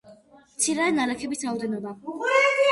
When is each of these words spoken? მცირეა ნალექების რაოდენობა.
მცირეა 0.55 0.95
ნალექების 0.95 1.45
რაოდენობა. 1.49 1.97